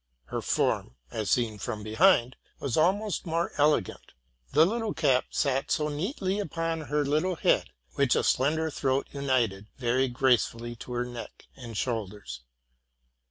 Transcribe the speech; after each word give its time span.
Her 0.29 0.41
form, 0.41 0.95
as 1.11 1.29
seen 1.29 1.59
from 1.59 1.83
behind, 1.83 2.35
was 2.59 2.75
almost 2.75 3.27
more 3.27 3.51
elegant. 3.59 4.13
The 4.51 4.65
little 4.65 4.95
cap 4.95 5.25
sat 5.29 5.69
so 5.69 5.89
neatly 5.89 6.39
upon 6.39 6.81
her 6.81 7.05
little 7.05 7.35
head, 7.35 7.69
which 7.93 8.15
a 8.15 8.23
slender 8.23 8.71
throat 8.71 9.09
united 9.11 9.67
very 9.77 10.07
gracefully 10.07 10.75
to 10.77 10.93
her 10.93 11.05
neck 11.05 11.45
and 11.55 11.77
shoulders. 11.77 12.41